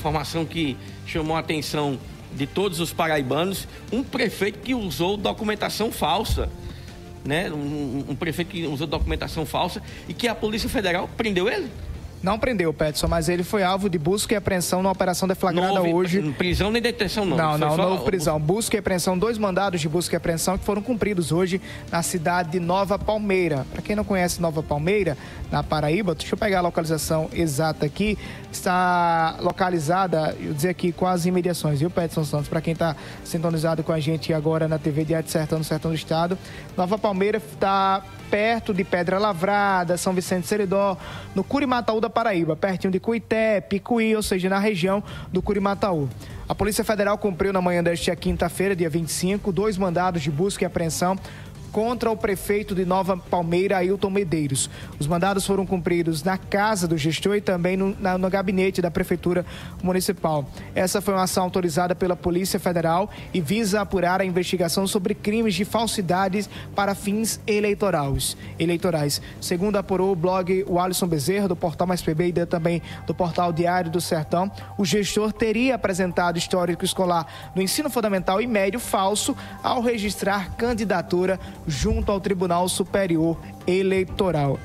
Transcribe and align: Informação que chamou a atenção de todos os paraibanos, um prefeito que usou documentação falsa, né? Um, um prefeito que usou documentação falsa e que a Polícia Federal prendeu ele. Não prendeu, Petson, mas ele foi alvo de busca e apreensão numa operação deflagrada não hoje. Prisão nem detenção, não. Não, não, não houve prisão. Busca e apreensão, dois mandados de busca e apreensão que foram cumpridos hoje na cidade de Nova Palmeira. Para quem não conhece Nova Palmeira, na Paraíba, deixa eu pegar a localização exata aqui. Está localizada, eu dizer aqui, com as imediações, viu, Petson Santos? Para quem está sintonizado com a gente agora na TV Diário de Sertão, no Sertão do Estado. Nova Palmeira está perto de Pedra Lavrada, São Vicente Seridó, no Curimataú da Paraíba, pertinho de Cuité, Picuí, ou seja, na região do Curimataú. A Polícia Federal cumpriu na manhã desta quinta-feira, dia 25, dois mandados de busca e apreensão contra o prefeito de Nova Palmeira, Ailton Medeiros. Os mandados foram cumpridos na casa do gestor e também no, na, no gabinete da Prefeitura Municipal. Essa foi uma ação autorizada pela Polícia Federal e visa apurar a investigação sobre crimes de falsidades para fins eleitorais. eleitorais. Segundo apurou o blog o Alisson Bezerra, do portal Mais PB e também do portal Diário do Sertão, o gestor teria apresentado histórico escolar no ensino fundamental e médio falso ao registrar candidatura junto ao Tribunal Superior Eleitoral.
Informação 0.00 0.46
que 0.46 0.78
chamou 1.06 1.36
a 1.36 1.40
atenção 1.40 1.98
de 2.34 2.46
todos 2.46 2.80
os 2.80 2.90
paraibanos, 2.90 3.68
um 3.92 4.02
prefeito 4.02 4.58
que 4.60 4.74
usou 4.74 5.14
documentação 5.18 5.92
falsa, 5.92 6.48
né? 7.22 7.50
Um, 7.50 8.06
um 8.08 8.16
prefeito 8.16 8.48
que 8.48 8.66
usou 8.66 8.86
documentação 8.86 9.44
falsa 9.44 9.82
e 10.08 10.14
que 10.14 10.26
a 10.26 10.34
Polícia 10.34 10.70
Federal 10.70 11.06
prendeu 11.18 11.50
ele. 11.50 11.68
Não 12.22 12.38
prendeu, 12.38 12.72
Petson, 12.72 13.08
mas 13.08 13.30
ele 13.30 13.42
foi 13.42 13.62
alvo 13.62 13.88
de 13.88 13.98
busca 13.98 14.34
e 14.34 14.36
apreensão 14.36 14.82
numa 14.82 14.92
operação 14.92 15.26
deflagrada 15.26 15.74
não 15.74 15.92
hoje. 15.92 16.20
Prisão 16.36 16.70
nem 16.70 16.82
detenção, 16.82 17.24
não. 17.24 17.36
Não, 17.36 17.58
não, 17.58 17.76
não 17.76 17.90
houve 17.92 18.04
prisão. 18.04 18.38
Busca 18.38 18.76
e 18.76 18.78
apreensão, 18.78 19.18
dois 19.18 19.38
mandados 19.38 19.80
de 19.80 19.88
busca 19.88 20.14
e 20.14 20.18
apreensão 20.18 20.58
que 20.58 20.64
foram 20.64 20.82
cumpridos 20.82 21.32
hoje 21.32 21.60
na 21.90 22.02
cidade 22.02 22.50
de 22.50 22.60
Nova 22.60 22.98
Palmeira. 22.98 23.66
Para 23.72 23.80
quem 23.80 23.96
não 23.96 24.04
conhece 24.04 24.40
Nova 24.40 24.62
Palmeira, 24.62 25.16
na 25.50 25.62
Paraíba, 25.62 26.14
deixa 26.14 26.34
eu 26.34 26.38
pegar 26.38 26.58
a 26.58 26.62
localização 26.62 27.30
exata 27.32 27.86
aqui. 27.86 28.18
Está 28.52 29.36
localizada, 29.40 30.36
eu 30.38 30.52
dizer 30.52 30.68
aqui, 30.68 30.92
com 30.92 31.06
as 31.06 31.24
imediações, 31.24 31.80
viu, 31.80 31.90
Petson 31.90 32.24
Santos? 32.24 32.48
Para 32.48 32.60
quem 32.60 32.74
está 32.74 32.94
sintonizado 33.24 33.82
com 33.82 33.92
a 33.92 34.00
gente 34.00 34.34
agora 34.34 34.68
na 34.68 34.78
TV 34.78 35.06
Diário 35.06 35.24
de 35.24 35.32
Sertão, 35.32 35.58
no 35.58 35.64
Sertão 35.64 35.90
do 35.90 35.94
Estado. 35.94 36.36
Nova 36.76 36.98
Palmeira 36.98 37.38
está 37.38 38.02
perto 38.30 38.72
de 38.72 38.84
Pedra 38.84 39.18
Lavrada, 39.18 39.96
São 39.96 40.12
Vicente 40.12 40.46
Seridó, 40.46 40.96
no 41.34 41.42
Curimataú 41.42 42.00
da 42.00 42.08
Paraíba, 42.08 42.54
pertinho 42.54 42.92
de 42.92 43.00
Cuité, 43.00 43.60
Picuí, 43.60 44.14
ou 44.14 44.22
seja, 44.22 44.48
na 44.48 44.58
região 44.58 45.02
do 45.32 45.42
Curimataú. 45.42 46.08
A 46.48 46.54
Polícia 46.54 46.84
Federal 46.84 47.18
cumpriu 47.18 47.52
na 47.52 47.60
manhã 47.60 47.82
desta 47.82 48.14
quinta-feira, 48.14 48.74
dia 48.74 48.88
25, 48.88 49.52
dois 49.52 49.76
mandados 49.76 50.22
de 50.22 50.30
busca 50.30 50.64
e 50.64 50.66
apreensão 50.66 51.18
contra 51.72 52.10
o 52.10 52.16
prefeito 52.16 52.74
de 52.74 52.84
Nova 52.84 53.16
Palmeira, 53.16 53.78
Ailton 53.78 54.10
Medeiros. 54.10 54.68
Os 54.98 55.06
mandados 55.06 55.46
foram 55.46 55.64
cumpridos 55.66 56.22
na 56.22 56.36
casa 56.36 56.86
do 56.86 56.96
gestor 56.98 57.36
e 57.36 57.40
também 57.40 57.76
no, 57.76 57.96
na, 57.98 58.18
no 58.18 58.28
gabinete 58.28 58.82
da 58.82 58.90
Prefeitura 58.90 59.44
Municipal. 59.82 60.48
Essa 60.74 61.00
foi 61.00 61.14
uma 61.14 61.24
ação 61.24 61.44
autorizada 61.44 61.94
pela 61.94 62.16
Polícia 62.16 62.58
Federal 62.58 63.10
e 63.32 63.40
visa 63.40 63.80
apurar 63.80 64.20
a 64.20 64.24
investigação 64.24 64.86
sobre 64.86 65.14
crimes 65.14 65.54
de 65.54 65.64
falsidades 65.64 66.48
para 66.74 66.94
fins 66.94 67.40
eleitorais. 67.46 68.36
eleitorais. 68.58 69.20
Segundo 69.40 69.76
apurou 69.76 70.12
o 70.12 70.16
blog 70.16 70.64
o 70.66 70.78
Alisson 70.78 71.06
Bezerra, 71.06 71.48
do 71.48 71.56
portal 71.56 71.86
Mais 71.86 72.02
PB 72.02 72.28
e 72.28 72.46
também 72.46 72.82
do 73.06 73.14
portal 73.14 73.52
Diário 73.52 73.90
do 73.90 74.00
Sertão, 74.00 74.50
o 74.76 74.84
gestor 74.84 75.32
teria 75.32 75.74
apresentado 75.74 76.38
histórico 76.38 76.84
escolar 76.84 77.26
no 77.54 77.62
ensino 77.62 77.90
fundamental 77.90 78.40
e 78.40 78.46
médio 78.46 78.80
falso 78.80 79.36
ao 79.62 79.80
registrar 79.80 80.56
candidatura 80.56 81.38
junto 81.66 82.10
ao 82.10 82.20
Tribunal 82.20 82.68
Superior 82.68 83.36
Eleitoral. 83.66 84.58